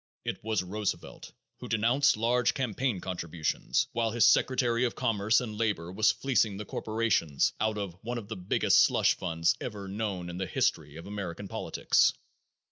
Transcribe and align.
It 0.25 0.43
was 0.43 0.63
Roosevelt 0.63 1.31
who 1.59 1.67
denounced 1.67 2.17
large 2.17 2.55
campaign 2.55 3.01
contributions, 3.01 3.85
while 3.91 4.09
his 4.09 4.25
secretary 4.25 4.83
of 4.85 4.95
commerce 4.95 5.39
and 5.41 5.55
labor 5.59 5.91
was 5.91 6.11
fleecing 6.11 6.57
the 6.57 6.65
corporations 6.65 7.53
out 7.59 7.77
of 7.77 7.93
one 8.01 8.17
of 8.17 8.27
the 8.27 8.35
biggest 8.35 8.83
slush 8.83 9.13
funds 9.15 9.55
ever 9.61 9.87
known 9.87 10.27
in 10.31 10.39
the 10.39 10.47
history 10.47 10.95
of 10.95 11.05
American 11.05 11.47
politics." 11.47 12.13